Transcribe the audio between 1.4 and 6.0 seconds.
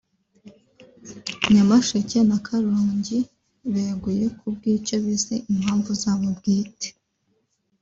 Nyamasheke na Karongi beguye kubw’icyo bise ‘impamvu